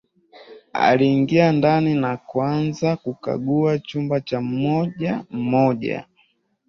Aliingia 0.73 1.51
ndani 1.51 1.95
na 1.95 2.17
kuanza 2.17 2.95
kukagua 2.95 3.79
chumba 3.79 4.21
cha 4.21 4.41
mmoja 4.41 5.25
mmoja 5.29 6.05